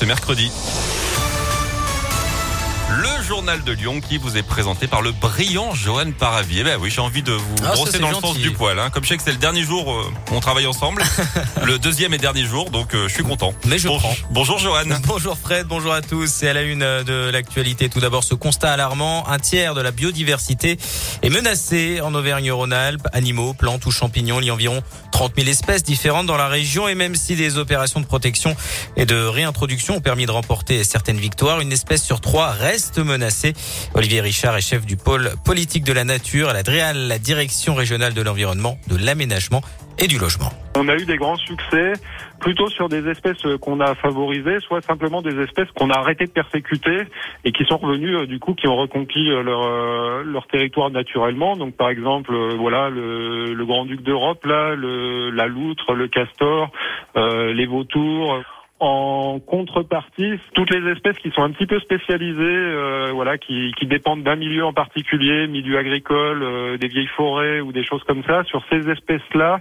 [0.00, 0.50] ce mercredi.
[2.90, 6.56] Le journal de Lyon qui vous est présenté par le brillant Johan Paravi.
[6.60, 8.26] Eh ben oui, j'ai envie de vous Ah, brosser dans le gentil.
[8.28, 8.78] sens du poil.
[8.80, 8.90] Hein.
[8.90, 11.02] Comme je sais que c'est le dernier jour euh, on travaille ensemble,
[11.64, 13.54] le deuxième et dernier jour, donc euh, je suis content.
[13.66, 14.14] Mais je Bon- prends.
[14.30, 14.82] Bonjour Johan.
[15.06, 16.26] Bonjour Fred, bonjour à tous.
[16.28, 17.88] C'est à la une de l'actualité.
[17.88, 19.28] Tout d'abord, ce constat alarmant.
[19.28, 20.76] Un tiers de la biodiversité
[21.22, 23.06] est menacé en Auvergne-Rhône-Alpes.
[23.12, 24.40] Animaux, plantes ou champignons.
[24.40, 24.82] Il y a environ
[25.12, 26.88] 30 000 espèces différentes dans la région.
[26.88, 28.56] Et même si des opérations de protection
[28.96, 33.52] et de réintroduction ont permis de remporter certaines victoires, une espèce sur trois reste menacée.
[33.94, 37.74] Olivier Richard est chef du pôle politique de la nature à la DREAL, la direction
[37.74, 39.62] régionale de l'environnement, de l'aménagement
[39.98, 40.50] et du logement.
[40.76, 41.92] On a eu des grands succès
[42.40, 46.30] plutôt sur des espèces qu'on a favorisées, soit simplement des espèces qu'on a arrêté de
[46.30, 47.02] persécuter
[47.44, 50.90] et qui sont revenues euh, du coup, qui ont reconquis euh, leur euh, leur territoire
[50.90, 51.56] naturellement.
[51.56, 56.70] Donc par exemple, voilà le, grand duc d'Europe, là, la loutre, le castor,
[57.16, 58.40] euh, les vautours.
[58.80, 63.86] En contrepartie, toutes les espèces qui sont un petit peu spécialisées, euh, voilà, qui, qui
[63.86, 68.24] dépendent d'un milieu en particulier, milieu agricole, euh, des vieilles forêts ou des choses comme
[68.24, 69.60] ça, sur ces espèces-là,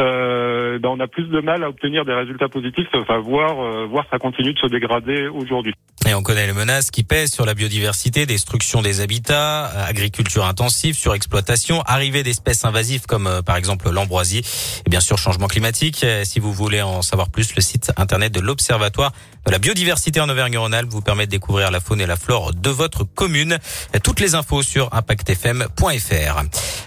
[0.00, 3.86] euh, ben, on a plus de mal à obtenir des résultats positifs, enfin voir, euh,
[3.86, 5.74] voir ça continue de se dégrader aujourd'hui.
[6.06, 10.96] Et on connaît les menaces qui pèsent sur la biodiversité, destruction des habitats, agriculture intensive,
[10.96, 14.42] surexploitation, arrivée d'espèces invasives comme euh, par exemple l'ambroisie
[14.86, 16.06] et bien sûr changement climatique.
[16.22, 19.12] Si vous voulez en savoir plus, le site internet de l'Observatoire
[19.46, 22.70] de la biodiversité en Auvergne-Rhône-Alpes vous permet de découvrir la faune et la flore de
[22.70, 23.58] votre commune.
[24.02, 26.42] Toutes les infos sur impactfm.fr.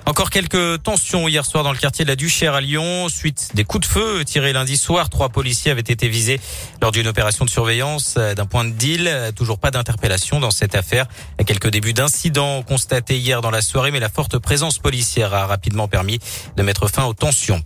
[0.09, 3.09] Encore quelques tensions hier soir dans le quartier de la Duchère à Lyon.
[3.09, 6.41] Suite des coups de feu tirés lundi soir, trois policiers avaient été visés
[6.81, 9.07] lors d'une opération de surveillance euh, d'un point de deal.
[9.07, 11.05] Euh, Toujours pas d'interpellation dans cette affaire.
[11.45, 15.87] Quelques débuts d'incidents constatés hier dans la soirée, mais la forte présence policière a rapidement
[15.87, 16.17] permis
[16.57, 17.61] de mettre fin aux tensions.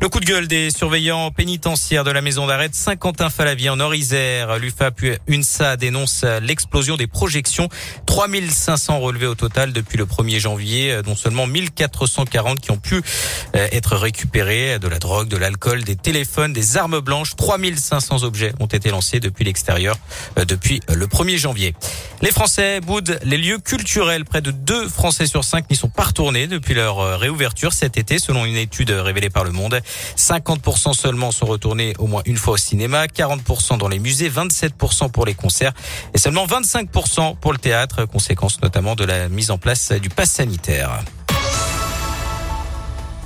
[0.00, 4.60] Le coup de gueule des surveillants pénitentiaires de la maison d'arrêt de Saint-Quentin-Falavie en Or-Isère.
[4.60, 4.90] L'UFA
[5.26, 7.68] UNSA dénonce l'explosion des projections.
[8.06, 11.48] 3500 relevés au total depuis le 1er janvier, euh, dont seulement
[11.88, 14.78] 1440 qui ont pu euh, être récupérés.
[14.78, 17.36] De la drogue, de l'alcool, des téléphones, des armes blanches.
[17.36, 19.96] 3500 objets ont été lancés depuis l'extérieur
[20.38, 21.74] euh, depuis le 1er janvier.
[22.22, 24.24] Les Français boudent les lieux culturels.
[24.24, 27.96] Près de 2 Français sur 5 n'y sont pas retournés depuis leur euh, réouverture cet
[27.96, 29.80] été, selon une étude révélée par Le Monde.
[30.16, 35.10] 50% seulement sont retournés au moins une fois au cinéma, 40% dans les musées, 27%
[35.10, 35.72] pour les concerts
[36.14, 40.30] et seulement 25% pour le théâtre, conséquence notamment de la mise en place du pass
[40.30, 41.02] sanitaire.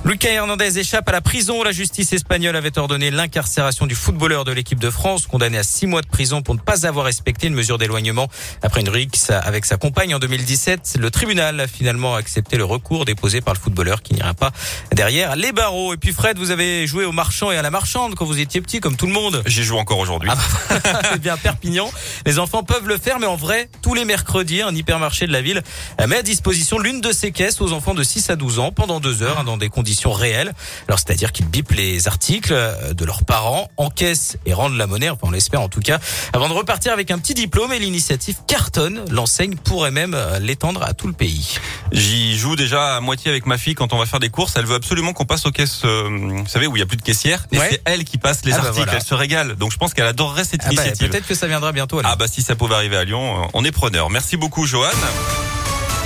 [0.05, 1.63] Lucas Hernandez échappe à la prison.
[1.63, 5.87] La justice espagnole avait ordonné l'incarcération du footballeur de l'équipe de France, condamné à six
[5.87, 8.27] mois de prison pour ne pas avoir respecté une mesure d'éloignement
[8.61, 10.97] après une rixe avec sa compagne en 2017.
[10.99, 14.51] Le tribunal a finalement accepté le recours déposé par le footballeur qui n'ira pas
[14.91, 15.93] derrière les barreaux.
[15.93, 18.59] Et puis Fred, vous avez joué au marchand et à la marchande quand vous étiez
[18.59, 19.41] petit, comme tout le monde.
[19.45, 20.29] J'y joue encore aujourd'hui.
[20.33, 20.81] Ah
[21.15, 21.89] Eh bien, Perpignan,
[22.25, 25.41] les enfants peuvent le faire, mais en vrai, tous les mercredis, un hypermarché de la
[25.41, 25.63] ville
[26.05, 28.99] met à disposition l'une de ses caisses aux enfants de 6 à 12 ans pendant
[28.99, 30.53] deux heures, hein, dans des conditions réelles.
[30.87, 35.09] Alors, c'est-à-dire qu'ils bipent les articles euh, de leurs parents, encaissent et rendent la monnaie,
[35.09, 35.99] enfin, on l'espère en tout cas,
[36.33, 39.03] avant de repartir avec un petit diplôme et l'initiative cartonne.
[39.11, 41.57] L'enseigne pourrait même euh, l'étendre à tout le pays.
[41.91, 44.53] J'y joue déjà à moitié avec ma fille quand on va faire des courses.
[44.55, 46.97] Elle veut absolument qu'on passe aux caisses, euh, vous savez, où il y a plus
[46.97, 47.45] de caissière.
[47.51, 47.67] Et Ouais.
[47.71, 48.85] c'est elle qui passe les Ah bah articles.
[48.85, 48.99] voilà.
[48.99, 49.55] Elle se régale.
[49.55, 51.09] Donc je pense qu'elle adorerait cette Ah bah, initiative.
[51.09, 51.99] Peut-être que ça viendra bientôt.
[51.99, 52.11] alors.
[52.11, 54.09] Ah bah si ça pouvait arriver à Lyon, on est preneur.
[54.09, 54.89] Merci beaucoup Johan.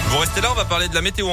[0.09, 1.27] Vous restez là, on va parler de la météo.